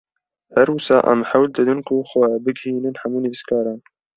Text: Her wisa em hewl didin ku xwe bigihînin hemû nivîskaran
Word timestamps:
Her 0.55 0.69
wisa 0.75 0.97
em 1.11 1.21
hewl 1.29 1.45
didin 1.55 1.81
ku 1.87 1.95
xwe 2.09 2.27
bigihînin 2.43 2.99
hemû 3.01 3.17
nivîskaran 3.21 3.79